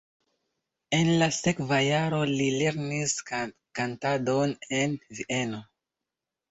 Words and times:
En 0.99 1.09
la 1.19 1.27
sekva 1.41 1.79
jaro 1.89 2.23
li 2.33 2.49
lernis 2.57 3.15
kantadon 3.31 4.59
en 4.83 4.99
Vieno. 5.21 5.67